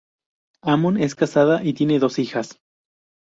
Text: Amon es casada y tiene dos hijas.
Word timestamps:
Amon 0.63 0.97
es 0.97 1.13
casada 1.13 1.63
y 1.63 1.73
tiene 1.75 1.99
dos 1.99 2.17
hijas. 2.17 2.59